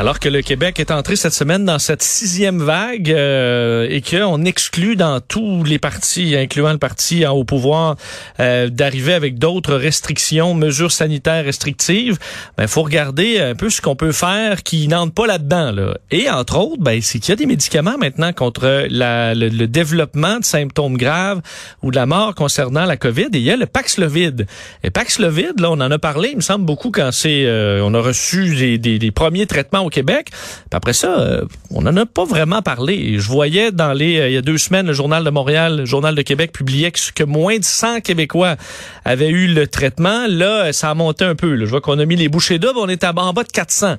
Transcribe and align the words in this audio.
Alors 0.00 0.18
que 0.18 0.30
le 0.30 0.40
Québec 0.40 0.80
est 0.80 0.92
entré 0.92 1.14
cette 1.14 1.34
semaine 1.34 1.66
dans 1.66 1.78
cette 1.78 2.02
sixième 2.02 2.62
vague 2.62 3.10
euh, 3.10 3.86
et 3.90 4.00
qu'on 4.00 4.46
exclut 4.46 4.96
dans 4.96 5.20
tous 5.20 5.62
les 5.62 5.78
partis, 5.78 6.34
incluant 6.36 6.72
le 6.72 6.78
parti 6.78 7.26
en 7.26 7.32
haut 7.32 7.44
pouvoir, 7.44 7.96
euh, 8.40 8.70
d'arriver 8.70 9.12
avec 9.12 9.38
d'autres 9.38 9.74
restrictions, 9.74 10.54
mesures 10.54 10.90
sanitaires 10.90 11.44
restrictives, 11.44 12.16
il 12.18 12.52
ben, 12.56 12.66
faut 12.66 12.80
regarder 12.80 13.40
un 13.40 13.54
peu 13.54 13.68
ce 13.68 13.82
qu'on 13.82 13.94
peut 13.94 14.12
faire 14.12 14.62
qui 14.62 14.88
n'entre 14.88 15.12
pas 15.12 15.26
là-dedans. 15.26 15.70
Là. 15.70 15.98
Et 16.10 16.30
entre 16.30 16.56
autres, 16.56 16.82
ben, 16.82 17.02
c'est 17.02 17.18
qu'il 17.18 17.28
y 17.28 17.32
a 17.32 17.36
des 17.36 17.44
médicaments 17.44 17.98
maintenant 17.98 18.32
contre 18.32 18.86
la, 18.88 19.34
le, 19.34 19.66
développement 19.66 20.38
de 20.38 20.44
symptômes 20.46 20.96
graves 20.96 21.42
ou 21.82 21.90
de 21.90 21.96
la 21.96 22.06
mort 22.06 22.34
concernant 22.34 22.86
la 22.86 22.96
COVID. 22.96 23.28
Et 23.34 23.38
il 23.38 23.42
y 23.42 23.50
a 23.50 23.56
le 23.56 23.66
Paxlovid. 23.66 24.46
Et 24.82 24.88
Paxlovid, 24.88 25.60
là, 25.60 25.70
on 25.70 25.74
en 25.78 25.90
a 25.90 25.98
parlé, 25.98 26.30
il 26.30 26.36
me 26.36 26.40
semble 26.40 26.64
beaucoup 26.64 26.90
quand 26.90 27.12
c'est, 27.12 27.44
euh, 27.44 27.82
on 27.84 27.92
a 27.92 28.00
reçu 28.00 28.78
des, 28.78 28.98
des 28.98 29.10
premiers 29.10 29.44
traitements 29.44 29.89
Québec. 29.90 30.30
après 30.72 30.92
ça, 30.92 31.18
euh, 31.18 31.44
on 31.70 31.82
n'en 31.82 31.96
a 31.96 32.06
pas 32.06 32.24
vraiment 32.24 32.62
parlé. 32.62 33.18
Je 33.18 33.28
voyais 33.28 33.72
dans 33.72 33.92
les 33.92 34.18
euh, 34.18 34.28
il 34.28 34.34
y 34.34 34.36
a 34.36 34.42
deux 34.42 34.58
semaines 34.58 34.86
le 34.86 34.92
journal 34.92 35.24
de 35.24 35.30
Montréal, 35.30 35.78
le 35.78 35.84
journal 35.84 36.14
de 36.14 36.22
Québec 36.22 36.52
publiait 36.52 36.92
que, 36.92 37.24
moins 37.24 37.58
de 37.58 37.64
100 37.64 38.00
Québécois 38.00 38.56
avaient 39.04 39.28
eu 39.28 39.46
le 39.46 39.66
traitement. 39.66 40.26
Là, 40.28 40.72
ça 40.72 40.90
a 40.90 40.94
monté 40.94 41.24
un 41.24 41.34
peu. 41.34 41.58
Je 41.58 41.70
vois 41.70 41.80
qu'on 41.80 41.98
a 41.98 42.06
mis 42.06 42.16
les 42.16 42.28
bouchées 42.28 42.58
doubles, 42.58 42.78
on 42.78 42.88
est 42.88 43.04
en 43.04 43.32
bas 43.32 43.42
de 43.42 43.52
400. 43.52 43.96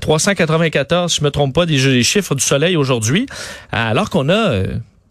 394, 0.00 1.12
si 1.12 1.18
je 1.18 1.24
me 1.24 1.30
trompe 1.30 1.54
pas, 1.54 1.66
des, 1.66 2.02
chiffres 2.02 2.34
du 2.34 2.44
soleil 2.44 2.76
aujourd'hui. 2.76 3.26
Alors 3.72 4.10
qu'on 4.10 4.28
a 4.28 4.50
euh, 4.50 4.66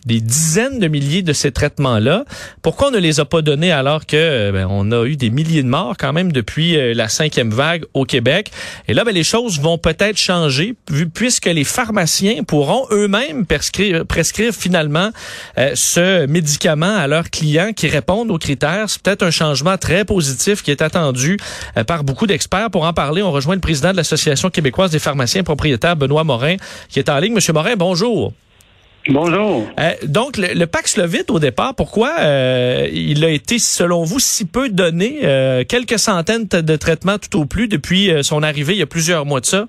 des 0.06 0.20
dizaines 0.20 0.80
de 0.80 0.88
milliers 0.88 1.22
de 1.22 1.34
ces 1.34 1.52
traitements-là. 1.52 2.26
Pourquoi 2.62 2.90
on 2.90 2.92
ne 2.92 2.98
les 2.98 3.20
a 3.20 3.26
pas 3.26 3.42
donnés 3.42 3.72
alors 3.72 4.06
que 4.06 4.18
euh, 4.18 4.52
ben, 4.52 4.68
on 4.70 4.92
a 4.92 5.06
eu 5.06 5.16
des 5.16 5.30
milliers 5.30 5.64
de 5.64 5.68
morts 5.68 5.96
quand 5.98 6.14
même 6.14 6.32
depuis 6.32 6.78
euh, 6.78 6.94
la 6.94 7.10
cinquième 7.10 7.52
vague 7.52 7.86
au 7.94 8.06
Québec? 8.06 8.52
Et 8.88 8.94
là, 8.94 9.04
ben, 9.04 9.14
les 9.14 9.24
choses 9.24 9.60
vont 9.60 9.78
peut-être 9.78 10.18
changer 10.18 10.76
vu, 10.90 11.10
puisque 11.10 11.46
les 11.46 11.64
pharmaciens 11.64 12.44
pourront 12.44 12.86
eux-mêmes 12.92 13.46
prescrire, 13.46 14.06
prescrire 14.06 14.54
finalement 14.54 15.12
euh, 15.58 15.72
ce 15.76 16.26
médicament 16.26 16.98
à 16.98 17.08
leurs 17.08 17.30
clients 17.30 17.72
qui 17.74 17.88
répondent 17.88 18.32
aux 18.32 18.38
critères. 18.38 18.86
C'est 18.90 19.02
peut-être 19.02 19.24
un 19.24 19.32
changement 19.32 19.78
très 19.78 20.06
positif 20.06 20.64
qui 20.64 20.72
est 20.72 20.82
attendu 20.82 21.38
par 21.88 22.04
beaucoup 22.04 22.28
d'experts. 22.28 22.70
Pour 22.72 22.86
en 22.86 22.94
parler, 22.94 23.22
on 23.22 23.32
rejoint 23.32 23.56
le 23.56 23.62
président 23.62 23.92
de 23.92 23.98
l'Association 23.98 24.50
québécoise 24.50 24.92
des 24.92 25.00
pharmaciens 25.00 25.44
propriétaires, 25.44 25.96
Benoît 25.96 26.24
Morin, 26.24 26.56
qui 26.90 27.00
est 27.00 27.10
en 27.10 27.20
ligne. 27.20 27.34
Monsieur 27.34 27.54
Morin, 27.54 27.76
bonjour. 27.76 28.34
Bonjour. 29.10 29.68
Euh, 29.80 29.92
donc, 30.08 30.38
le, 30.38 30.58
le, 30.58 30.66
Paxlovid, 30.66 31.26
au 31.30 31.40
départ, 31.40 31.76
pourquoi 31.76 32.12
euh, 32.20 32.88
il 32.94 33.26
a 33.26 33.30
été, 33.30 33.60
selon 33.60 34.04
vous, 34.04 34.20
si 34.20 34.50
peu 34.50 34.70
donné, 34.70 35.20
euh, 35.24 35.64
quelques 35.68 36.00
centaines 36.00 36.48
de 36.48 36.76
traitements 36.78 37.18
tout 37.18 37.42
au 37.42 37.46
plus 37.46 37.68
depuis 37.68 38.12
son 38.24 38.44
arrivée 38.44 38.74
il 38.74 38.80
y 38.80 38.84
a 38.84 38.88
plusieurs 38.88 39.26
mois 39.26 39.42
de 39.42 39.46
ça? 39.46 39.66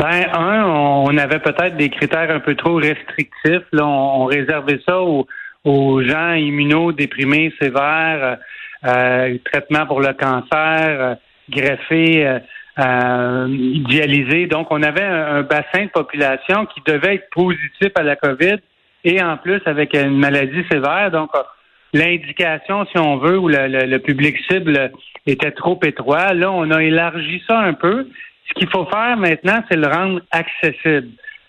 Ben, 0.00 0.26
un, 0.32 0.64
on 0.64 1.16
avait 1.16 1.38
peut-être 1.38 1.76
des 1.76 1.88
critères 1.88 2.30
un 2.30 2.40
peu 2.40 2.56
trop 2.56 2.74
restrictifs. 2.74 3.66
Là, 3.72 3.86
on, 3.86 4.24
réservait 4.24 4.80
ça 4.84 5.00
aux, 5.00 5.26
aux 5.64 6.02
gens 6.02 6.32
immunodéprimés 6.32 7.52
sévères, 7.60 8.38
traitements 8.82 9.86
pour 9.86 10.00
le 10.00 10.12
cancer, 10.12 11.16
greffés 11.48 12.40
euh. 12.78 14.46
Donc, 14.50 14.68
on 14.70 14.82
avait 14.82 15.04
un, 15.04 15.42
bassin 15.42 15.84
de 15.84 15.90
population 15.90 16.66
qui 16.66 16.80
devait 16.86 17.16
être 17.16 17.30
positif 17.30 17.90
à 17.94 18.02
la 18.02 18.16
COVID 18.16 18.58
et 19.04 19.22
en 19.22 19.36
plus 19.36 19.60
avec 19.66 19.94
une 19.94 20.18
maladie 20.18 20.64
sévère. 20.70 21.10
Donc, 21.10 21.30
l'indication, 21.94 22.86
si 22.86 22.98
on 22.98 23.16
veut, 23.16 23.38
ou 23.38 23.48
le, 23.48 23.98
public 23.98 24.36
cible 24.48 24.92
était 25.26 25.52
trop 25.52 25.78
étroit. 25.84 26.34
Là, 26.34 26.50
on 26.50 26.70
a 26.70 26.82
élargi 26.82 27.42
ça 27.46 27.58
un 27.60 27.74
peu. 27.74 28.08
Ce 28.48 28.54
qu'il 28.54 28.68
faut 28.68 28.86
faire 28.86 29.16
maintenant, 29.16 29.62
c'est 29.70 29.76
le 29.76 29.88
rendre 29.88 30.20
accessible. 30.30 31.08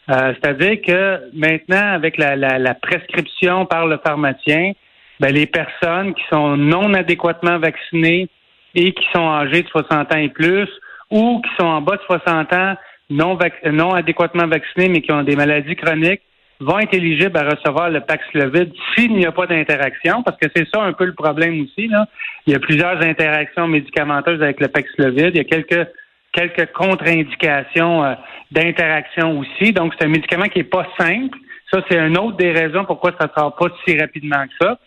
Euh, 0.09 0.34
c'est-à-dire 0.35 0.81
que 0.81 1.19
maintenant, 1.34 1.94
avec 1.94 2.18
la, 2.18 2.35
la, 2.35 2.73
prescription 2.73 3.66
par 3.66 3.85
le 3.88 3.97
pharmacien, 3.97 4.72
ben, 5.19 5.34
les 5.34 5.47
personnes 5.47 6.13
qui 6.13 6.23
sont 6.31 6.56
non 6.56 6.94
adéquatement 6.94 7.59
vaccinées 7.59 8.29
et 8.73 8.94
qui 8.94 9.06
sont 9.13 9.29
âgées 9.29 9.63
de 9.63 9.68
60 9.68 10.13
ans 10.13 10.18
et 10.18 10.29
plus 10.29 10.69
ou 11.09 11.41
qui 11.41 11.50
sont 11.59 11.68
en 11.68 11.81
bas 11.81 11.97
de 11.97 12.01
60 12.03 12.53
ans, 12.53 12.75
non, 13.09 13.38
non 13.72 13.94
adéquatement 13.94 14.47
vaccinés, 14.47 14.90
mais 14.90 15.01
qui 15.01 15.12
ont 15.12 15.23
des 15.23 15.35
maladies 15.35 15.75
chroniques, 15.75 16.22
vont 16.59 16.79
être 16.79 16.94
éligibles 16.94 17.38
à 17.38 17.44
recevoir 17.44 17.90
le 17.90 18.01
Paxlovid 18.01 18.72
s'il 18.95 19.13
n'y 19.13 19.25
a 19.25 19.31
pas 19.31 19.46
d'interaction, 19.46 20.23
parce 20.23 20.38
que 20.38 20.47
c'est 20.56 20.67
ça 20.73 20.81
un 20.81 20.94
peu 20.94 21.06
le 21.06 21.13
problème 21.13 21.62
aussi. 21.62 21.88
Là. 21.88 22.07
Il 22.46 22.53
y 22.53 22.56
a 22.56 22.59
plusieurs 22.59 23.01
interactions 23.01 23.67
médicamenteuses 23.67 24.41
avec 24.41 24.59
le 24.59 24.67
Paxlovid. 24.67 25.31
Il 25.34 25.38
y 25.38 25.40
a 25.40 25.44
quelques 25.44 25.88
quelques 26.34 26.72
contre-indications 26.73 28.03
euh, 28.03 28.13
d'interaction 28.51 29.40
aussi. 29.40 29.73
Donc, 29.73 29.94
c'est 29.97 30.06
un 30.06 30.09
médicament 30.09 30.46
qui 30.46 30.59
n'est 30.59 30.66
pas 30.66 30.88
simple. 31.00 31.38
Ça, 31.72 31.81
c'est 31.90 31.97
une 31.97 32.17
autre 32.17 32.38
des 32.38 32.51
raisons 32.51 32.85
pourquoi 32.85 33.12
ça 33.19 33.28
ne 33.28 33.31
sort 33.41 33.56
pas 33.56 33.67
si 33.84 33.97
rapidement 33.97 34.46
que 34.46 34.66
ça. 34.66 34.79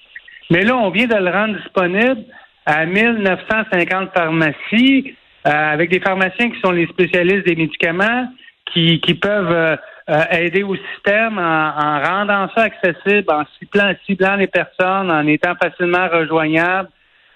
Mais 0.50 0.62
là, 0.62 0.76
on 0.76 0.90
vient 0.90 1.06
de 1.06 1.16
le 1.16 1.30
rendre 1.30 1.56
disponible 1.56 2.24
à 2.66 2.86
1950 2.86 4.10
pharmacies 4.14 5.14
avec 5.44 5.90
des 5.90 6.00
pharmaciens 6.00 6.50
qui 6.50 6.60
sont 6.60 6.72
les 6.72 6.86
spécialistes 6.86 7.46
des 7.46 7.56
médicaments, 7.56 8.28
qui, 8.66 9.00
qui 9.00 9.14
peuvent 9.14 9.52
euh, 9.52 9.76
euh, 10.10 10.24
aider 10.30 10.62
au 10.62 10.76
système 10.76 11.38
en, 11.38 12.00
rendant 12.02 12.48
ça 12.54 12.62
accessible, 12.62 13.32
en 13.32 13.44
ciblant, 13.58 13.92
ciblant 14.06 14.36
les 14.36 14.46
personnes, 14.46 15.10
en 15.10 15.26
étant 15.26 15.54
facilement 15.60 16.08
rejoignables. 16.08 16.88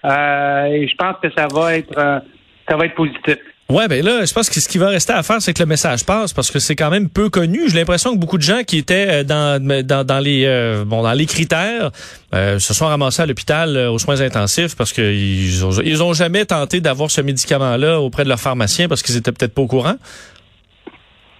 et 0.03 0.87
je 0.87 0.95
pense 0.95 1.15
que 1.21 1.29
ça 1.35 1.47
va 1.53 1.75
être 1.75 2.23
ça 2.67 2.77
va 2.77 2.85
être 2.85 2.95
positif. 2.95 3.37
Ouais, 3.67 3.87
ben 3.87 4.05
là, 4.05 4.23
je 4.25 4.31
pense 4.31 4.47
que 4.47 4.59
ce 4.59 4.69
qui 4.69 4.77
va 4.77 4.89
rester 4.89 5.11
à 5.11 5.23
faire, 5.23 5.41
c'est 5.41 5.51
que 5.51 5.63
le 5.63 5.65
message 5.65 6.05
passe 6.05 6.33
parce 6.33 6.51
que 6.51 6.59
c'est 6.59 6.75
quand 6.75 6.91
même 6.91 7.09
peu 7.09 7.29
connu. 7.29 7.61
J'ai 7.67 7.79
l'impression 7.79 8.13
que 8.13 8.19
beaucoup 8.19 8.37
de 8.37 8.43
gens 8.43 8.61
qui 8.61 8.77
étaient 8.77 9.07
euh, 9.09 9.23
dans 9.23 9.59
dans, 9.83 10.05
dans 10.05 10.19
les 10.19 10.45
euh, 10.45 10.85
bon 10.85 11.01
dans 11.01 11.13
les 11.13 11.25
critères 11.25 11.89
euh, 12.35 12.59
se 12.59 12.75
sont 12.75 12.85
ramassés 12.85 13.23
à 13.23 13.25
l'hôpital 13.25 13.75
aux 13.75 13.97
soins 13.97 14.21
intensifs 14.21 14.75
parce 14.77 14.93
qu'ils 14.93 15.65
ont, 15.65 15.71
ils 15.83 16.03
ont 16.03 16.13
jamais 16.13 16.45
tenté 16.45 16.79
d'avoir 16.79 17.09
ce 17.09 17.21
médicament-là 17.21 17.99
auprès 18.01 18.23
de 18.23 18.29
leur 18.29 18.39
pharmacien 18.39 18.87
parce 18.87 19.01
qu'ils 19.01 19.17
étaient 19.17 19.31
peut-être 19.31 19.55
pas 19.55 19.63
au 19.63 19.67
courant. 19.67 19.95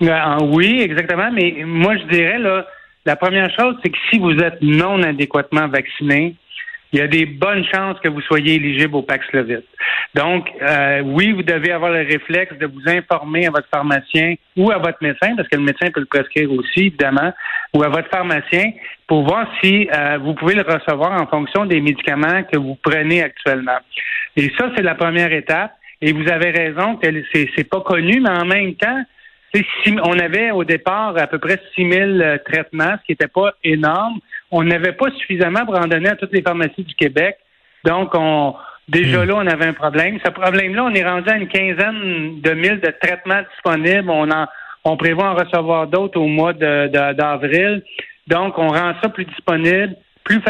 oui, 0.01 0.81
exactement. 0.81 1.29
Mais 1.31 1.63
moi, 1.63 1.95
je 1.95 2.05
dirais 2.11 2.39
là, 2.39 2.65
la 3.05 3.15
première 3.15 3.51
chose, 3.55 3.75
c'est 3.83 3.91
que 3.91 3.97
si 4.09 4.17
vous 4.17 4.33
êtes 4.39 4.59
non 4.63 5.03
adéquatement 5.03 5.67
vacciné, 5.67 6.35
il 6.95 6.99
y 6.99 7.01
a 7.01 7.07
des 7.07 7.25
bonnes 7.25 7.65
chances 7.65 7.99
que 7.99 8.07
vous 8.07 8.21
soyez 8.21 8.55
éligible 8.55 8.95
au 8.95 9.01
Paxlovid. 9.01 9.63
Donc, 10.13 10.49
euh, 10.61 11.01
oui, 11.03 11.33
vous 11.33 11.43
devez 11.43 11.73
avoir 11.73 11.91
le 11.91 12.03
réflexe 12.03 12.57
de 12.57 12.67
vous 12.67 12.87
informer 12.87 13.47
à 13.47 13.49
votre 13.49 13.67
pharmacien 13.67 14.35
ou 14.55 14.71
à 14.71 14.77
votre 14.77 14.99
médecin, 15.01 15.35
parce 15.35 15.49
que 15.49 15.57
le 15.57 15.63
médecin 15.63 15.91
peut 15.91 15.99
le 15.99 16.05
prescrire 16.05 16.49
aussi, 16.53 16.85
évidemment, 16.85 17.33
ou 17.73 17.83
à 17.83 17.89
votre 17.89 18.09
pharmacien, 18.09 18.71
pour 19.07 19.23
voir 19.23 19.45
si 19.61 19.89
euh, 19.93 20.19
vous 20.21 20.35
pouvez 20.35 20.55
le 20.55 20.61
recevoir 20.61 21.21
en 21.21 21.27
fonction 21.27 21.65
des 21.65 21.81
médicaments 21.81 22.43
que 22.43 22.57
vous 22.57 22.77
prenez 22.81 23.21
actuellement. 23.21 23.79
Et 24.37 24.49
ça, 24.57 24.71
c'est 24.77 24.83
la 24.83 24.95
première 24.95 25.33
étape. 25.33 25.73
Et 26.01 26.13
vous 26.13 26.29
avez 26.29 26.51
raison 26.51 26.95
que 26.95 27.07
c'est, 27.33 27.69
pas 27.69 27.81
connu, 27.81 28.21
mais 28.21 28.29
en 28.29 28.45
même 28.45 28.75
temps, 28.75 29.03
on 30.03 30.17
avait 30.17 30.51
au 30.51 30.63
départ 30.63 31.17
à 31.17 31.27
peu 31.27 31.39
près 31.39 31.59
6 31.75 31.91
000 31.91 32.03
euh, 32.03 32.37
traitements, 32.45 32.95
ce 33.01 33.05
qui 33.05 33.11
n'était 33.11 33.27
pas 33.27 33.51
énorme. 33.65 34.19
On 34.51 34.63
n'avait 34.63 34.93
pas 34.93 35.09
suffisamment 35.17 35.65
pour 35.65 35.77
en 35.77 35.87
donner 35.87 36.09
à 36.09 36.15
toutes 36.15 36.33
les 36.33 36.41
pharmacies 36.41 36.83
du 36.83 36.95
Québec. 36.95 37.37
Donc, 37.83 38.11
on, 38.13 38.55
déjà 38.87 39.23
hmm. 39.23 39.27
là, 39.27 39.35
on 39.37 39.47
avait 39.47 39.65
un 39.65 39.73
problème. 39.73 40.19
Ce 40.23 40.31
problème-là, 40.31 40.83
on 40.83 40.93
est 40.93 41.03
rendu 41.03 41.29
à 41.29 41.37
une 41.37 41.47
quinzaine 41.47 42.41
de 42.41 42.51
mille 42.51 42.79
de 42.79 42.93
traitements 43.01 43.41
disponibles. 43.53 44.09
On, 44.09 44.29
en, 44.31 44.47
on 44.83 44.97
prévoit 44.97 45.31
en 45.31 45.35
recevoir 45.35 45.87
d'autres 45.87 46.19
au 46.19 46.27
mois 46.27 46.53
d'avril. 46.53 47.83
Donc, 48.27 48.57
on 48.57 48.67
rend 48.67 48.93
ça 49.01 49.09
plus 49.09 49.25
disponible, 49.25 49.95
plus, 50.23 50.41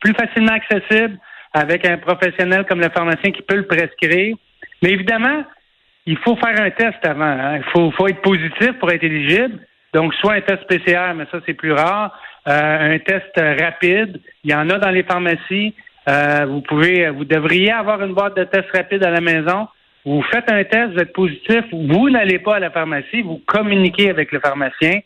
plus 0.00 0.14
facilement 0.14 0.52
accessible 0.52 1.18
avec 1.52 1.86
un 1.86 1.98
professionnel 1.98 2.64
comme 2.68 2.80
le 2.80 2.90
pharmacien 2.90 3.30
qui 3.30 3.42
peut 3.42 3.56
le 3.56 3.66
prescrire. 3.66 4.36
Mais 4.82 4.90
évidemment, 4.90 5.44
il 6.06 6.18
faut 6.18 6.36
faire 6.36 6.60
un 6.60 6.70
test 6.70 7.04
avant. 7.04 7.24
Hein. 7.24 7.56
Il 7.58 7.64
faut, 7.72 7.90
faut, 7.92 8.08
être 8.08 8.20
positif 8.20 8.72
pour 8.78 8.90
être 8.90 9.04
éligible. 9.04 9.60
Donc, 9.92 10.12
soit 10.14 10.34
un 10.34 10.40
test 10.40 10.66
PCR, 10.66 11.14
mais 11.14 11.24
ça, 11.30 11.38
c'est 11.46 11.54
plus 11.54 11.72
rare. 11.72 12.18
Euh, 12.46 12.94
un 12.94 12.98
test 12.98 13.32
rapide. 13.36 14.20
Il 14.44 14.50
y 14.50 14.54
en 14.54 14.68
a 14.70 14.78
dans 14.78 14.90
les 14.90 15.02
pharmacies. 15.02 15.74
Euh, 16.08 16.44
vous 16.46 16.60
pouvez, 16.60 17.08
vous 17.10 17.24
devriez 17.24 17.72
avoir 17.72 18.02
une 18.02 18.12
boîte 18.12 18.36
de 18.36 18.44
tests 18.44 18.70
rapides 18.74 19.04
à 19.04 19.10
la 19.10 19.20
maison. 19.20 19.68
Vous 20.04 20.22
faites 20.22 20.50
un 20.50 20.62
test, 20.64 20.92
vous 20.92 20.98
êtes 20.98 21.12
positif. 21.14 21.64
Vous 21.72 22.10
n'allez 22.10 22.38
pas 22.38 22.56
à 22.56 22.60
la 22.60 22.70
pharmacie. 22.70 23.22
Vous 23.22 23.40
communiquez 23.46 24.10
avec 24.10 24.30
le 24.32 24.40
pharmacien 24.40 25.00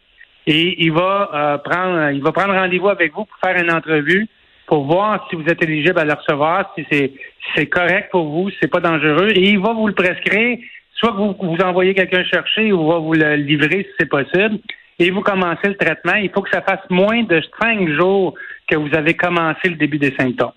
et 0.49 0.82
il 0.82 0.93
va 0.93 1.31
euh, 1.32 1.58
prendre, 1.58 2.11
il 2.11 2.23
va 2.23 2.32
prendre 2.32 2.55
rendez-vous 2.55 2.88
avec 2.88 3.12
vous 3.12 3.25
pour 3.25 3.38
faire 3.44 3.62
une 3.62 3.70
entrevue 3.70 4.26
pour 4.67 4.84
voir 4.84 5.26
si 5.29 5.37
vous 5.37 5.46
êtes 5.46 5.62
éligible 5.62 5.99
à 5.99 6.05
le 6.05 6.12
recevoir, 6.12 6.73
si 6.76 6.84
c'est 6.91 7.12
c'est 7.55 7.67
correct 7.67 8.11
pour 8.11 8.29
vous, 8.29 8.50
si 8.50 8.56
c'est 8.61 8.70
pas 8.70 8.81
dangereux, 8.81 9.31
et 9.31 9.41
il 9.41 9.58
va 9.58 9.73
vous 9.73 9.87
le 9.87 9.94
prescrire 9.94 10.58
soit 10.94 11.12
que 11.12 11.17
vous, 11.17 11.37
vous 11.41 11.56
envoyez 11.64 11.94
quelqu'un 11.94 12.25
chercher 12.25 12.73
ou 12.73 12.88
va 12.88 12.99
vous 12.99 13.14
le 13.14 13.37
livrer 13.37 13.84
si 13.84 13.91
c'est 13.99 14.08
possible. 14.08 14.58
Et 14.98 15.10
vous 15.10 15.20
commencez 15.20 15.68
le 15.68 15.76
traitement, 15.76 16.14
il 16.14 16.30
faut 16.30 16.42
que 16.42 16.50
ça 16.50 16.62
fasse 16.62 16.80
moins 16.90 17.22
de 17.22 17.40
cinq 17.60 17.88
jours 17.96 18.34
que 18.68 18.76
vous 18.76 18.94
avez 18.94 19.14
commencé 19.14 19.68
le 19.68 19.76
début 19.76 19.98
des 19.98 20.14
symptômes. 20.18 20.52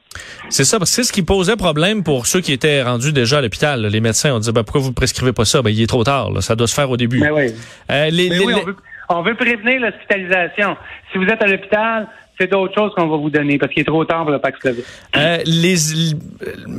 C'est 0.50 0.64
ça, 0.64 0.80
parce 0.80 0.90
que 0.90 0.96
c'est 0.96 1.04
ce 1.04 1.14
qui 1.14 1.22
posait 1.22 1.56
problème 1.56 2.04
pour 2.04 2.26
ceux 2.26 2.42
qui 2.42 2.52
étaient 2.52 2.82
rendus 2.82 3.14
déjà 3.14 3.38
à 3.38 3.42
l'hôpital. 3.42 3.86
Les 3.86 4.02
médecins 4.02 4.34
ont 4.34 4.40
dit 4.40 4.52
ben, 4.52 4.64
pourquoi 4.64 4.82
vous 4.82 4.90
ne 4.90 4.94
prescrivez 4.94 5.32
pas 5.32 5.46
ça? 5.46 5.62
Ben, 5.62 5.70
il 5.70 5.82
est 5.82 5.88
trop 5.88 6.04
tard, 6.04 6.30
ça 6.42 6.56
doit 6.56 6.68
se 6.68 6.76
faire 6.76 6.90
au 6.90 6.98
début. 6.98 7.20
Mais 7.20 7.30
oui. 7.30 7.54
Euh, 7.90 8.10
les, 8.10 8.30
oui 8.44 8.54
on, 9.10 9.22
veut, 9.22 9.36
prévenir 9.36 9.80
l'hospitalisation. 9.80 10.76
Si 11.12 11.18
vous 11.18 11.26
êtes 11.26 11.42
à 11.42 11.48
l'hôpital, 11.48 12.08
c'est 12.40 12.50
d'autres 12.50 12.74
choses 12.74 12.92
qu'on 12.96 13.08
va 13.08 13.18
vous 13.18 13.30
donner 13.30 13.58
parce 13.58 13.72
qu'il 13.72 13.82
est 13.82 13.86
trop 13.86 14.04
tard 14.06 14.24
pour 14.24 14.32
le 14.32 14.40
Paxlovid. 14.40 14.84
Euh, 15.16 15.38
les, 15.46 15.76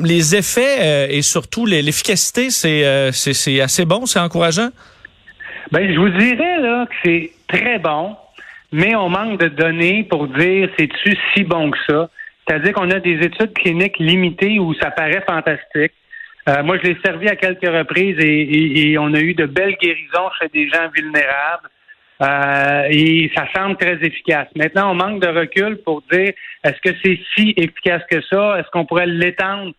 les 0.05 0.37
effets 0.37 0.79
euh, 0.81 1.07
et 1.11 1.23
surtout 1.23 1.67
l'efficacité, 1.67 2.51
c'est 2.51 2.85
euh, 2.85 3.13
c'est 3.13 3.61
assez 3.61 3.85
bon, 3.85 4.07
c'est 4.07 4.19
encourageant? 4.19 4.71
Ben, 5.71 5.91
je 5.93 5.99
vous 5.99 6.11
dirais 6.11 6.61
là 6.61 6.87
que 6.87 6.95
c'est 7.05 7.31
très 7.53 7.79
bon, 7.79 8.17
mais 8.73 8.95
on 8.95 9.09
manque 9.09 9.39
de 9.39 9.49
données 9.49 10.05
pour 10.05 10.27
dire 10.29 10.69
c'est-tu 10.79 11.17
si 11.35 11.45
bon 11.45 11.71
que 11.71 11.79
ça? 11.89 12.09
C'est-à-dire 12.47 12.73
qu'on 12.73 12.91
a 12.91 12.99
des 12.99 13.21
études 13.25 13.53
cliniques 13.53 13.99
limitées 13.99 14.59
où 14.59 14.75
ça 14.75 14.91
paraît 14.91 15.25
fantastique. 15.29 15.93
Euh, 16.49 16.63
moi, 16.65 16.77
je 16.83 16.89
l'ai 16.91 16.97
servi 17.05 17.29
à 17.29 17.37
quelques 17.37 17.69
reprises 17.69 18.17
et, 18.19 18.97
on 18.99 19.15
a 19.15 19.21
eu 19.21 19.35
de 19.35 19.47
belles 19.47 19.77
guérisons 19.81 20.29
chez 20.41 20.49
des 20.49 20.69
gens 20.69 20.89
vulnérables. 20.93 21.69
Euh, 22.21 22.89
et 22.91 23.31
ça 23.35 23.47
semble 23.55 23.77
très 23.77 23.95
efficace. 24.03 24.49
Maintenant, 24.57 24.93
on 24.93 24.95
manque 24.95 25.23
de 25.23 25.29
recul 25.29 25.79
pour 25.85 26.03
dire 26.11 26.33
est-ce 26.65 26.81
que 26.83 26.97
c'est 27.03 27.19
si 27.35 27.55
efficace 27.57 28.03
que 28.11 28.21
ça? 28.23 28.59
Est-ce 28.59 28.71
qu'on 28.71 28.87
pourrait 28.87 29.07
l'étendre 29.07 29.73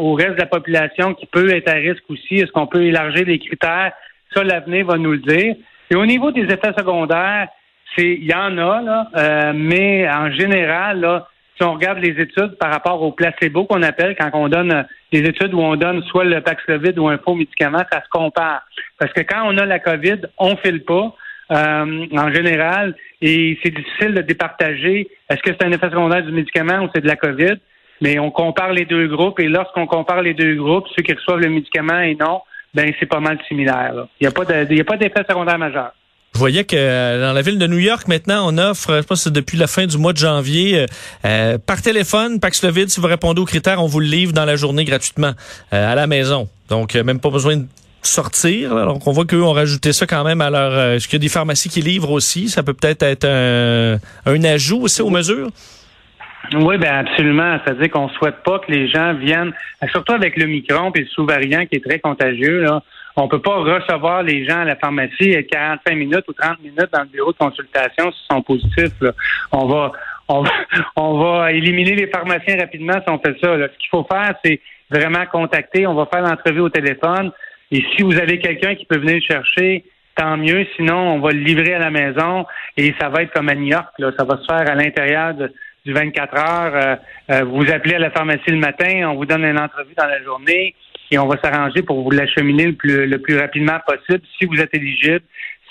au 0.00 0.14
reste 0.14 0.34
de 0.34 0.40
la 0.40 0.46
population 0.46 1.14
qui 1.14 1.26
peut 1.26 1.50
être 1.50 1.68
à 1.68 1.74
risque 1.74 2.04
aussi? 2.08 2.36
Est-ce 2.36 2.52
qu'on 2.52 2.66
peut 2.66 2.84
élargir 2.84 3.26
les 3.26 3.38
critères? 3.38 3.92
Ça, 4.34 4.44
l'avenir 4.44 4.86
va 4.86 4.98
nous 4.98 5.12
le 5.12 5.18
dire. 5.18 5.56
Et 5.90 5.94
au 5.94 6.06
niveau 6.06 6.30
des 6.30 6.42
effets 6.42 6.72
secondaires, 6.76 7.48
c'est 7.96 8.14
il 8.14 8.24
y 8.24 8.34
en 8.34 8.56
a, 8.58 8.82
là, 8.82 9.08
euh, 9.16 9.52
mais 9.54 10.08
en 10.08 10.30
général, 10.30 11.00
là, 11.00 11.28
si 11.56 11.64
on 11.64 11.74
regarde 11.74 11.98
les 11.98 12.20
études 12.20 12.56
par 12.58 12.70
rapport 12.70 13.02
au 13.02 13.12
placebo 13.12 13.64
qu'on 13.64 13.82
appelle 13.82 14.14
quand 14.18 14.30
on 14.34 14.48
donne 14.48 14.86
des 15.12 15.20
études 15.20 15.54
où 15.54 15.60
on 15.60 15.74
donne 15.76 16.02
soit 16.04 16.24
le 16.24 16.40
Paxlovid 16.40 16.98
ou 16.98 17.08
un 17.08 17.18
faux 17.18 17.34
médicament, 17.34 17.82
ça 17.90 18.02
se 18.02 18.08
compare. 18.10 18.62
Parce 18.98 19.12
que 19.12 19.22
quand 19.22 19.42
on 19.44 19.56
a 19.58 19.66
la 19.66 19.80
COVID, 19.80 20.20
on 20.38 20.56
file 20.56 20.84
pas. 20.84 21.14
Euh, 21.50 22.06
en 22.12 22.30
général, 22.30 22.94
et 23.22 23.58
c'est 23.62 23.74
difficile 23.74 24.12
de 24.12 24.20
départager 24.20 25.08
est-ce 25.30 25.40
que 25.40 25.50
c'est 25.52 25.64
un 25.64 25.72
effet 25.72 25.88
secondaire 25.88 26.22
du 26.22 26.30
médicament 26.30 26.80
ou 26.84 26.90
c'est 26.94 27.00
de 27.00 27.06
la 27.06 27.16
COVID, 27.16 27.54
mais 28.02 28.18
on 28.18 28.30
compare 28.30 28.74
les 28.74 28.84
deux 28.84 29.08
groupes 29.08 29.40
et 29.40 29.48
lorsqu'on 29.48 29.86
compare 29.86 30.20
les 30.20 30.34
deux 30.34 30.56
groupes, 30.56 30.86
ceux 30.94 31.02
qui 31.02 31.14
reçoivent 31.14 31.40
le 31.40 31.48
médicament 31.48 32.00
et 32.00 32.16
non, 32.16 32.42
ben 32.74 32.92
c'est 32.98 33.06
pas 33.06 33.20
mal 33.20 33.38
similaire. 33.48 33.94
Il 34.20 34.28
n'y 34.28 34.80
a 34.80 34.84
pas 34.84 34.96
d'effet 34.96 35.24
secondaire 35.28 35.58
majeur. 35.58 35.92
Je 36.34 36.38
voyais 36.38 36.64
que 36.64 36.76
euh, 36.76 37.26
dans 37.26 37.32
la 37.32 37.42
ville 37.42 37.58
de 37.58 37.66
New 37.66 37.78
York, 37.78 38.06
maintenant, 38.06 38.48
on 38.48 38.58
offre, 38.58 38.98
je 39.02 39.06
pense 39.06 39.24
que 39.24 39.30
depuis 39.30 39.56
la 39.56 39.66
fin 39.66 39.86
du 39.86 39.98
mois 39.98 40.12
de 40.12 40.18
janvier, 40.18 40.80
euh, 40.80 40.86
euh, 41.24 41.58
par 41.58 41.82
téléphone, 41.82 42.38
Paxlovid, 42.38 42.90
si 42.90 43.00
vous 43.00 43.06
répondez 43.06 43.40
aux 43.40 43.46
critères, 43.46 43.82
on 43.82 43.86
vous 43.86 44.00
le 44.00 44.06
livre 44.06 44.32
dans 44.32 44.44
la 44.44 44.54
journée 44.54 44.84
gratuitement 44.84 45.32
à 45.72 45.94
la 45.94 46.06
maison. 46.06 46.48
Donc, 46.68 46.94
même 46.94 47.18
pas 47.18 47.30
besoin 47.30 47.56
de 47.56 47.66
sortir. 48.02 48.76
Alors 48.76 49.00
on 49.06 49.10
voit 49.10 49.24
qu'eux 49.24 49.42
ont 49.42 49.52
rajouté 49.52 49.92
ça 49.92 50.06
quand 50.06 50.22
même 50.22 50.40
à 50.40 50.50
leur... 50.50 50.94
Est-ce 50.94 51.08
qu'il 51.08 51.14
y 51.14 51.20
a 51.20 51.26
des 51.26 51.28
pharmacies 51.28 51.68
qui 51.68 51.80
livrent 51.80 52.12
aussi? 52.12 52.48
Ça 52.48 52.62
peut 52.62 52.74
peut-être 52.74 53.02
être 53.02 53.24
un, 53.24 53.98
un 54.26 54.44
ajout 54.44 54.82
aussi 54.82 55.02
aux 55.02 55.10
mesures? 55.10 55.50
Oui, 56.54 56.78
ben 56.78 57.06
absolument. 57.06 57.58
C'est-à-dire 57.64 57.90
qu'on 57.90 58.08
souhaite 58.10 58.42
pas 58.44 58.58
que 58.60 58.72
les 58.72 58.88
gens 58.88 59.14
viennent, 59.14 59.52
surtout 59.90 60.12
avec 60.12 60.36
le 60.36 60.46
micron 60.46 60.90
et 60.94 61.00
le 61.00 61.06
sous-variant 61.06 61.66
qui 61.66 61.76
est 61.76 61.84
très 61.84 61.98
contagieux, 61.98 62.62
là, 62.62 62.82
on 63.16 63.28
peut 63.28 63.42
pas 63.42 63.56
recevoir 63.56 64.22
les 64.22 64.46
gens 64.46 64.60
à 64.60 64.64
la 64.64 64.76
pharmacie 64.76 65.36
45 65.50 65.94
minutes 65.96 66.24
ou 66.28 66.32
30 66.32 66.60
minutes 66.60 66.88
dans 66.92 67.02
le 67.02 67.08
bureau 67.08 67.32
de 67.32 67.38
consultation 67.38 68.12
s'ils 68.12 68.26
sont 68.30 68.42
positifs. 68.42 68.92
On 69.50 69.66
va 69.66 69.92
on 70.28 70.42
va, 70.42 70.50
on 70.96 71.18
va 71.18 71.52
éliminer 71.52 71.94
les 71.94 72.06
pharmaciens 72.06 72.56
rapidement 72.58 72.94
si 72.94 73.10
on 73.10 73.18
fait 73.18 73.36
ça. 73.42 73.56
Ce 73.56 73.78
qu'il 73.78 73.88
faut 73.90 74.06
faire, 74.10 74.34
c'est 74.44 74.60
vraiment 74.90 75.24
contacter. 75.26 75.86
On 75.86 75.94
va 75.94 76.06
faire 76.06 76.22
l'entrevue 76.22 76.60
au 76.60 76.68
téléphone. 76.68 77.32
Et 77.70 77.84
si 77.94 78.02
vous 78.02 78.16
avez 78.16 78.38
quelqu'un 78.38 78.74
qui 78.74 78.84
peut 78.86 78.98
venir 78.98 79.16
le 79.16 79.20
chercher, 79.20 79.84
tant 80.14 80.36
mieux. 80.36 80.66
Sinon, 80.76 81.14
on 81.14 81.20
va 81.20 81.30
le 81.30 81.40
livrer 81.40 81.74
à 81.74 81.78
la 81.78 81.90
maison 81.90 82.44
et 82.76 82.94
ça 83.00 83.08
va 83.08 83.22
être 83.22 83.32
comme 83.32 83.48
à 83.48 83.54
New 83.54 83.68
York. 83.68 83.88
Là. 83.98 84.10
Ça 84.18 84.24
va 84.24 84.36
se 84.36 84.44
faire 84.44 84.70
à 84.70 84.74
l'intérieur 84.74 85.34
du 85.88 85.94
24 85.94 86.36
heures. 86.36 86.74
Euh, 86.74 86.96
euh, 87.30 87.44
vous 87.44 87.70
appelez 87.72 87.94
à 87.94 87.98
la 87.98 88.10
pharmacie 88.10 88.50
le 88.50 88.58
matin, 88.58 89.08
on 89.10 89.14
vous 89.14 89.24
donne 89.24 89.44
une 89.44 89.58
entrevue 89.58 89.94
dans 89.96 90.06
la 90.06 90.22
journée 90.22 90.74
et 91.10 91.18
on 91.18 91.26
va 91.26 91.36
s'arranger 91.42 91.80
pour 91.82 92.02
vous 92.02 92.10
l'acheminer 92.10 92.66
le 92.66 92.74
plus, 92.74 93.06
le 93.06 93.18
plus 93.18 93.38
rapidement 93.38 93.78
possible 93.86 94.22
si 94.38 94.44
vous 94.44 94.60
êtes 94.60 94.74
éligible. 94.74 95.22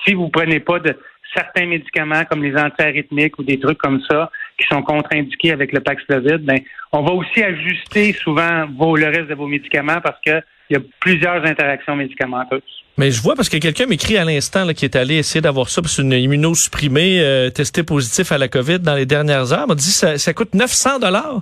Si 0.06 0.16
vous 0.16 0.30
prenez 0.30 0.60
pas 0.60 0.80
de 0.80 0.98
certains 1.36 1.68
médicaments 1.68 2.26
comme 2.26 2.44
les 2.44 2.56
antiarythmiques 2.58 3.38
ou 3.38 3.44
des 3.44 3.60
trucs 3.60 3.78
comme 3.78 4.02
ça 4.10 4.32
qui 4.58 4.66
sont 4.68 4.82
contre-indiqués 4.82 5.52
avec 5.52 5.72
le 5.72 5.82
Paxlovid, 5.82 6.40
ben, 6.40 6.58
on 6.92 7.04
va 7.04 7.12
aussi 7.12 7.44
ajuster 7.44 8.14
souvent 8.14 8.66
le 8.66 9.06
reste 9.06 9.28
de 9.28 9.36
vos 9.36 9.48
médicaments 9.48 10.02
parce 10.02 10.20
qu'il 10.22 10.42
y 10.72 10.76
a 10.76 10.80
plusieurs 11.00 11.46
interactions 11.46 11.96
médicamenteuses. 11.96 12.87
Mais 12.98 13.12
je 13.12 13.22
vois 13.22 13.36
parce 13.36 13.50
que 13.50 13.58
quelqu'un 13.58 13.86
m'écrit 13.86 14.18
à 14.18 14.26
l'instant 14.26 14.68
qui 14.74 14.86
est 14.86 14.96
allé 14.96 15.18
essayer 15.18 15.42
d'avoir 15.42 15.70
ça, 15.70 15.82
c'est 15.86 16.02
une 16.02 16.14
immunosupprimée 16.14 17.22
euh, 17.22 17.50
testée 17.52 17.84
positif 17.84 18.32
à 18.32 18.40
la 18.40 18.48
COVID 18.48 18.80
dans 18.80 18.96
les 18.96 19.06
dernières 19.06 19.54
heures. 19.54 19.68
m'a 19.68 19.76
dit 19.76 19.92
ça, 19.92 20.18
ça 20.18 20.34
coûte 20.34 20.56
900 20.56 21.00
dollars. 21.00 21.42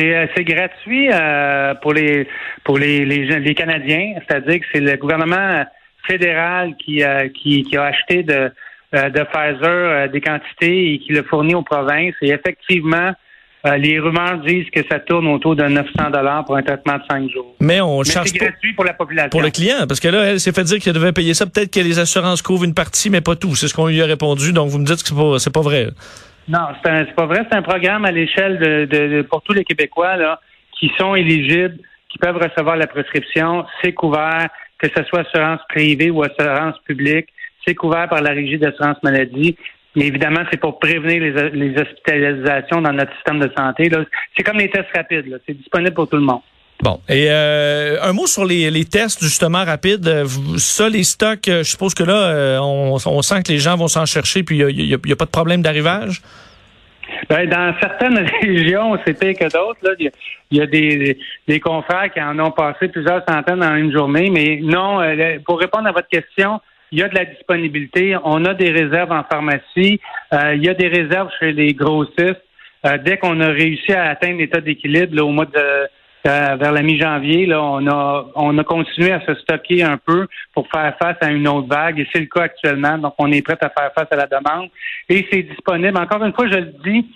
Euh, 0.00 0.26
c'est 0.34 0.44
gratuit 0.44 1.08
euh, 1.12 1.74
pour 1.74 1.92
les 1.92 2.26
pour 2.64 2.78
les, 2.78 3.04
les, 3.04 3.54
Canadiens, 3.54 4.14
c'est-à-dire 4.26 4.60
que 4.60 4.66
c'est 4.72 4.80
le 4.80 4.96
gouvernement 4.96 5.64
fédéral 6.06 6.74
qui, 6.76 7.02
euh, 7.02 7.28
qui, 7.28 7.62
qui, 7.62 7.76
a 7.76 7.84
acheté 7.84 8.22
de, 8.22 8.50
de 8.92 9.24
Pfizer 9.24 10.08
des 10.08 10.20
quantités 10.20 10.94
et 10.94 10.98
qui 10.98 11.12
le 11.12 11.22
fournit 11.22 11.54
aux 11.54 11.62
provinces. 11.62 12.14
Et 12.22 12.30
effectivement, 12.30 13.12
les 13.64 13.98
rumeurs 13.98 14.38
disent 14.46 14.68
que 14.70 14.80
ça 14.90 15.00
tourne 15.00 15.26
autour 15.28 15.56
de 15.56 15.64
900 15.64 16.10
dollars 16.10 16.44
pour 16.44 16.56
un 16.56 16.62
traitement 16.62 16.98
de 16.98 17.02
5 17.10 17.30
jours. 17.30 17.54
Mais 17.60 17.80
on 17.80 18.02
charge 18.04 18.28
c'est 18.28 18.38
gratuit 18.38 18.74
pour 18.74 18.84
la 18.84 18.92
population. 18.92 19.30
Pour 19.30 19.42
le 19.42 19.50
client, 19.50 19.86
parce 19.88 20.00
que 20.00 20.08
là, 20.08 20.24
elle 20.24 20.40
s'est 20.40 20.52
fait 20.52 20.64
dire 20.64 20.78
qu'elle 20.80 20.92
devait 20.92 21.12
payer 21.12 21.32
ça. 21.32 21.46
Peut-être 21.46 21.72
que 21.72 21.80
les 21.80 21.98
assurances 21.98 22.42
couvrent 22.42 22.64
une 22.64 22.74
partie, 22.74 23.08
mais 23.08 23.22
pas 23.22 23.36
tout. 23.36 23.54
C'est 23.54 23.68
ce 23.68 23.74
qu'on 23.74 23.86
lui 23.86 24.02
a 24.02 24.06
répondu. 24.06 24.52
Donc, 24.52 24.68
vous 24.68 24.78
me 24.78 24.84
dites 24.84 25.02
que 25.02 25.08
c'est 25.08 25.14
pas, 25.14 25.38
c'est 25.38 25.52
pas 25.52 25.62
vrai. 25.62 25.88
Non, 26.46 26.66
c'est 26.84 27.14
pas 27.14 27.26
vrai. 27.26 27.46
C'est 27.50 27.56
un 27.56 27.62
programme 27.62 28.04
à 28.04 28.10
l'échelle 28.10 28.58
de, 28.58 28.84
de, 28.84 29.22
pour 29.22 29.42
tous 29.42 29.54
les 29.54 29.64
Québécois 29.64 30.16
là, 30.16 30.40
qui 30.78 30.90
sont 30.98 31.14
éligibles, 31.14 31.78
qui 32.10 32.18
peuvent 32.18 32.36
recevoir 32.36 32.76
la 32.76 32.86
prescription. 32.86 33.64
C'est 33.82 33.94
couvert, 33.94 34.48
que 34.78 34.88
ce 34.94 35.02
soit 35.04 35.20
assurance 35.20 35.60
privée 35.70 36.10
ou 36.10 36.22
assurance 36.22 36.76
publique. 36.84 37.28
C'est 37.66 37.74
couvert 37.74 38.08
par 38.10 38.20
la 38.20 38.30
Régie 38.32 38.58
d'assurance 38.58 39.02
maladie. 39.02 39.56
Mais 39.96 40.06
évidemment, 40.06 40.40
c'est 40.50 40.60
pour 40.60 40.78
prévenir 40.78 41.20
les, 41.20 41.50
les, 41.50 41.80
hospitalisations 41.80 42.82
dans 42.82 42.92
notre 42.92 43.14
système 43.14 43.38
de 43.38 43.50
santé. 43.56 43.90
C'est 44.36 44.42
comme 44.42 44.58
les 44.58 44.68
tests 44.68 44.88
rapides. 44.94 45.40
C'est 45.46 45.54
disponible 45.54 45.94
pour 45.94 46.08
tout 46.08 46.16
le 46.16 46.22
monde. 46.22 46.40
Bon, 46.82 47.00
et 47.08 47.28
euh, 47.30 47.96
un 48.02 48.12
mot 48.12 48.26
sur 48.26 48.44
les, 48.44 48.70
les, 48.70 48.84
tests 48.84 49.22
justement 49.22 49.64
rapides. 49.64 50.26
Ça, 50.58 50.88
les 50.88 51.04
stocks, 51.04 51.46
je 51.46 51.62
suppose 51.62 51.94
que 51.94 52.02
là, 52.02 52.14
euh, 52.14 52.58
on, 52.58 52.96
on, 53.06 53.22
sent 53.22 53.42
que 53.44 53.52
les 53.52 53.58
gens 53.58 53.76
vont 53.76 53.88
s'en 53.88 54.06
chercher, 54.06 54.42
puis 54.42 54.58
il 54.58 54.86
n'y 54.86 55.12
a, 55.12 55.16
pas 55.16 55.24
de 55.24 55.30
problème 55.30 55.62
d'arrivage? 55.62 56.20
Ben, 57.28 57.48
dans 57.48 57.74
certaines 57.80 58.26
régions, 58.42 58.98
c'est 59.06 59.18
pire 59.18 59.34
que 59.34 59.44
d'autres. 59.44 59.96
Il 59.98 60.58
y 60.58 60.60
a, 60.60 60.66
des, 60.66 61.18
des, 61.46 61.60
confrères 61.60 62.12
qui 62.12 62.20
en 62.20 62.38
ont 62.38 62.50
passé 62.50 62.88
plusieurs 62.88 63.22
centaines 63.28 63.60
dans 63.60 63.76
une 63.76 63.92
journée, 63.92 64.30
mais 64.30 64.58
non, 64.62 65.00
euh, 65.00 65.38
pour 65.46 65.60
répondre 65.60 65.86
à 65.86 65.92
votre 65.92 66.08
question, 66.08 66.60
il 66.92 66.98
y 66.98 67.02
a 67.02 67.08
de 67.08 67.14
la 67.14 67.24
disponibilité. 67.24 68.16
On 68.24 68.44
a 68.44 68.54
des 68.54 68.70
réserves 68.70 69.12
en 69.12 69.24
pharmacie. 69.24 70.00
il 70.32 70.64
y 70.64 70.68
a 70.68 70.74
des 70.74 70.88
réserves 70.88 71.30
chez 71.40 71.52
les 71.52 71.74
grossistes. 71.74 72.42
dès 73.04 73.16
qu'on 73.18 73.40
a 73.40 73.48
réussi 73.48 73.92
à 73.92 74.10
atteindre 74.10 74.38
l'état 74.38 74.60
d'équilibre 74.60 75.22
au 75.22 75.30
mois 75.30 75.46
de 75.46 75.88
euh, 76.26 76.56
vers 76.56 76.72
la 76.72 76.80
mi-janvier, 76.80 77.44
là, 77.44 77.62
on 77.62 77.86
a 77.86 78.26
on 78.34 78.56
a 78.56 78.64
continué 78.64 79.12
à 79.12 79.20
se 79.26 79.34
stocker 79.34 79.82
un 79.82 79.98
peu 79.98 80.26
pour 80.54 80.66
faire 80.70 80.96
face 80.98 81.18
à 81.20 81.30
une 81.30 81.46
autre 81.46 81.68
vague, 81.68 82.00
et 82.00 82.08
c'est 82.10 82.20
le 82.20 82.26
cas 82.26 82.44
actuellement. 82.44 82.96
Donc, 82.96 83.14
on 83.18 83.30
est 83.30 83.42
prêt 83.42 83.58
à 83.60 83.68
faire 83.68 83.92
face 83.94 84.08
à 84.10 84.16
la 84.16 84.26
demande. 84.26 84.70
Et 85.10 85.26
c'est 85.30 85.42
disponible. 85.42 85.98
Encore 85.98 86.24
une 86.24 86.32
fois, 86.32 86.46
je 86.48 86.56
le 86.56 86.72
dis, 86.82 87.06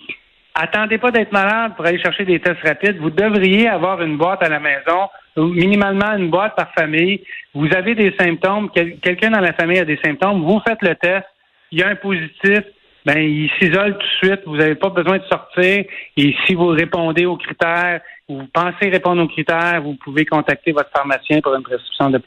attendez 0.53 0.99
pas 0.99 1.09
d'être 1.09 1.31
malade 1.31 1.71
pour 1.75 1.87
aller 1.87 1.99
chercher 1.99 2.23
des 2.23 2.39
tests 2.39 2.61
rapides. 2.63 2.97
Vous 2.99 3.09
devriez 3.09 3.67
avoir 3.67 3.99
une 4.03 4.15
boîte 4.15 4.43
à 4.43 4.49
la 4.49 4.59
maison, 4.59 5.09
minimalement 5.47 6.13
une 6.17 6.29
boîte 6.29 6.55
par 6.55 6.71
famille. 6.73 7.21
Vous 7.53 7.67
avez 7.75 7.95
des 7.95 8.13
symptômes, 8.19 8.69
quelqu'un 8.71 9.31
dans 9.31 9.39
la 9.39 9.53
famille 9.53 9.79
a 9.79 9.85
des 9.85 9.99
symptômes, 10.03 10.41
vous 10.41 10.61
faites 10.67 10.81
le 10.81 10.95
test, 10.95 11.25
il 11.71 11.79
y 11.79 11.83
a 11.83 11.89
un 11.89 11.95
positif, 11.95 12.61
ben 13.05 13.17
il 13.17 13.49
s'isole 13.59 13.97
tout 13.97 14.05
de 14.05 14.27
suite, 14.27 14.41
vous 14.45 14.57
n'avez 14.57 14.75
pas 14.75 14.89
besoin 14.89 15.17
de 15.17 15.23
sortir. 15.23 15.85
Et 16.17 16.35
si 16.45 16.53
vous 16.53 16.67
répondez 16.67 17.25
aux 17.25 17.37
critères, 17.37 18.01
vous 18.27 18.47
pensez 18.53 18.89
répondre 18.89 19.23
aux 19.23 19.27
critères, 19.27 19.81
vous 19.81 19.95
pouvez 19.95 20.25
contacter 20.25 20.71
votre 20.71 20.91
pharmacien 20.91 21.41
pour 21.41 21.55
une 21.55 21.63
prescription 21.63 22.09
de 22.09 22.17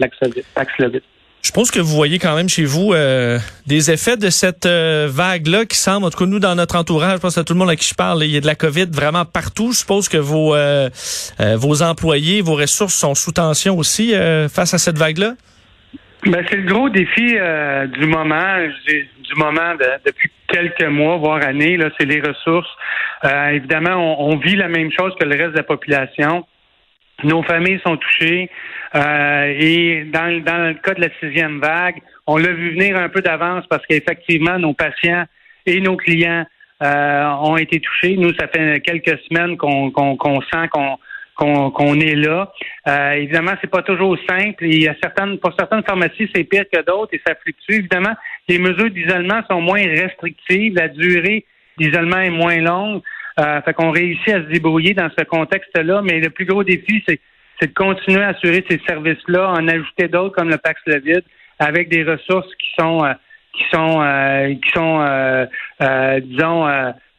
Paxlovid. 0.55 1.03
Je 1.43 1.51
pense 1.51 1.71
que 1.71 1.81
vous 1.81 1.95
voyez 1.95 2.19
quand 2.19 2.37
même 2.37 2.49
chez 2.49 2.65
vous 2.65 2.93
euh, 2.93 3.39
des 3.67 3.91
effets 3.91 4.17
de 4.17 4.31
cette 4.31 4.65
euh, 4.65 5.09
vague-là 5.11 5.65
qui 5.65 5.77
semble, 5.77 6.07
en 6.07 6.11
tout 6.11 6.19
cas 6.19 6.27
nous 6.27 6.39
dans 6.39 6.55
notre 6.55 6.77
entourage, 6.77 7.17
je 7.17 7.21
pense 7.21 7.37
à 7.37 7.45
tout 7.45 7.53
le 7.53 7.59
monde 7.59 7.71
à 7.71 7.77
qui 7.77 7.89
je 7.89 7.95
parle, 7.95 8.23
il 8.23 8.31
y 8.31 8.37
a 8.37 8.41
de 8.41 8.47
la 8.47 8.55
COVID 8.55 8.87
vraiment 8.93 9.25
partout. 9.25 9.73
Je 9.73 9.79
suppose 9.79 10.09
que 10.09 10.19
vos, 10.19 10.55
euh, 10.55 10.89
vos 11.57 11.83
employés, 11.83 12.43
vos 12.43 12.55
ressources 12.55 12.95
sont 12.95 13.15
sous 13.15 13.33
tension 13.33 13.77
aussi 13.77 14.15
face 14.49 14.73
à 14.73 14.79
cette 14.79 14.99
vague-là? 14.99 15.35
Ben, 16.25 16.45
c'est 16.49 16.57
le 16.57 16.73
gros 16.73 16.89
défi 16.89 17.37
euh, 17.37 17.87
du 17.89 18.07
moment, 18.07 18.59
du 18.87 19.35
moment 19.35 19.75
depuis 20.07 20.31
quelques 20.47 20.85
mois, 20.85 21.17
voire 21.17 21.43
années, 21.45 21.77
là, 21.77 21.91
c'est 21.99 22.07
les 22.07 22.21
ressources. 22.21 22.71
Euh, 23.25 23.49
évidemment, 23.49 24.25
on, 24.25 24.37
vit 24.37 24.55
la 24.55 24.69
même 24.69 24.91
chose 24.97 25.13
que 25.19 25.25
le 25.25 25.37
reste 25.37 25.53
de 25.53 25.57
la 25.57 25.63
population. 25.65 26.47
Nos 27.25 27.43
familles 27.43 27.81
sont 27.85 27.97
touchées 27.97 28.51
euh, 28.95 29.55
et 29.57 30.05
dans, 30.13 30.43
dans 30.45 30.69
le 30.69 30.75
cas 30.75 30.95
de 30.95 31.01
la 31.01 31.09
sixième 31.21 31.61
vague, 31.61 32.01
on 32.27 32.37
l'a 32.37 32.53
vu 32.53 32.71
venir 32.73 32.97
un 32.97 33.09
peu 33.09 33.21
d'avance 33.21 33.65
parce 33.69 33.87
qu'effectivement, 33.87 34.59
nos 34.59 34.75
patients 34.75 35.25
et 35.67 35.81
nos 35.81 35.97
clients 35.97 36.45
ont 36.81 37.57
été 37.57 37.79
touchés. 37.79 38.17
Nous, 38.17 38.35
ça 38.35 38.49
fait 38.49 38.81
quelques 38.81 39.17
semaines 39.29 39.57
qu'on 39.57 39.93
sent 40.53 40.69
qu'on 40.73 40.99
qu'on 41.37 42.01
est 42.01 42.15
là. 42.15 42.53
Euh, 42.87 43.13
évidemment, 43.13 43.53
c'est 43.61 43.71
pas 43.71 43.83
toujours 43.83 44.17
simple. 44.29 44.65
Il 44.65 44.83
y 44.83 44.89
a 44.89 44.95
certaines, 45.03 45.39
pour 45.39 45.53
certaines 45.59 45.83
pharmacies, 45.83 46.31
c'est 46.35 46.45
pire 46.45 46.65
que 46.73 46.83
d'autres 46.83 47.15
et 47.15 47.21
ça 47.27 47.35
fluctue. 47.35 47.75
Évidemment, 47.75 48.15
les 48.49 48.59
mesures 48.59 48.91
d'isolement 48.91 49.41
sont 49.51 49.61
moins 49.61 49.83
restrictives, 49.83 50.75
la 50.75 50.89
durée 50.89 51.45
d'isolement 51.79 52.19
est 52.19 52.31
moins 52.31 52.59
longue. 52.59 53.03
Euh, 53.41 53.63
fait 53.63 53.73
qu'on 53.73 53.91
réussit 53.91 54.29
à 54.29 54.43
se 54.43 54.49
débrouiller 54.49 54.95
dans 54.95 55.09
ce 55.17 55.25
contexte-là, 55.25 56.03
mais 56.03 56.21
le 56.21 56.31
plus 56.31 56.45
gros 56.45 56.65
défi, 56.65 57.03
c'est, 57.09 57.21
de 57.63 57.67
continuer 57.75 58.23
à 58.23 58.29
assurer 58.29 58.65
ces 58.69 58.81
services-là, 58.87 59.51
en 59.51 59.69
ajouter 59.69 60.09
d'autres 60.09 60.35
comme 60.35 60.49
le 60.49 60.59
Paxlovid, 60.59 61.23
avec 61.59 61.89
des 61.89 62.03
ressources 62.03 62.49
qui 62.57 62.69
sont 62.79 63.05
euh, 63.05 63.13
qui 63.53 63.63
sont 63.73 64.01
euh, 64.03 64.55
qui 64.55 64.71
sont 64.75 65.01
euh, 65.01 66.21
disons 66.21 66.67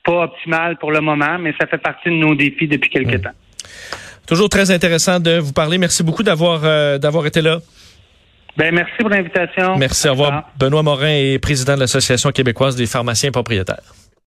pas 0.04 0.24
optimales 0.24 0.78
pour 0.78 0.92
le 0.92 1.00
moment, 1.00 1.38
mais 1.40 1.54
ça 1.60 1.68
fait 1.68 1.78
partie 1.78 2.10
de 2.10 2.16
nos 2.16 2.36
défis 2.36 2.68
depuis 2.68 2.90
quelques 2.90 3.22
temps. 3.22 3.32
Toujours 4.28 4.50
très 4.50 4.70
intéressant 4.72 5.20
de 5.20 5.38
vous 5.38 5.54
parler. 5.54 5.78
Merci 5.78 6.04
beaucoup 6.04 6.24
d'avoir 6.24 7.00
d'avoir 7.00 7.26
été 7.26 7.42
là. 7.42 7.60
Ben, 8.56 8.74
merci 8.74 8.94
pour 9.00 9.10
l'invitation. 9.10 9.78
Merci. 9.78 10.08
Au 10.08 10.12
revoir. 10.12 10.52
Benoît 10.60 10.84
Morin 10.84 11.08
est 11.08 11.40
président 11.40 11.74
de 11.74 11.80
l'Association 11.80 12.32
québécoise 12.32 12.76
des 12.76 12.86
pharmaciens 12.86 13.32
propriétaires. 13.32 13.94